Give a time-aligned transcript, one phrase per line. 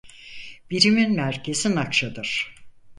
[0.71, 2.55] Birimin merkezi Nakşa'dır.